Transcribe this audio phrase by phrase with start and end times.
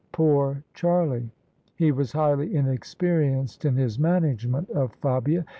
[0.11, 1.29] Poor Charlie!
[1.75, 5.45] He was highly inexperienced in his management of Fabia.